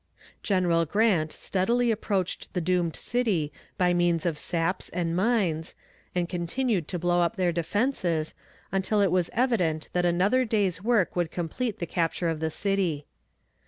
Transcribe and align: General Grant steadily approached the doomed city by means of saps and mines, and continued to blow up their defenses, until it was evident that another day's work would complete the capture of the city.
General 0.41 0.83
Grant 0.87 1.31
steadily 1.31 1.91
approached 1.91 2.55
the 2.55 2.59
doomed 2.59 2.95
city 2.95 3.53
by 3.77 3.93
means 3.93 4.25
of 4.25 4.35
saps 4.39 4.89
and 4.89 5.15
mines, 5.15 5.75
and 6.15 6.27
continued 6.27 6.87
to 6.87 6.97
blow 6.97 7.21
up 7.21 7.35
their 7.35 7.51
defenses, 7.51 8.33
until 8.71 8.99
it 8.99 9.11
was 9.11 9.29
evident 9.31 9.89
that 9.93 10.03
another 10.07 10.43
day's 10.43 10.81
work 10.83 11.15
would 11.15 11.29
complete 11.29 11.77
the 11.77 11.85
capture 11.85 12.29
of 12.29 12.39
the 12.39 12.49
city. 12.49 13.05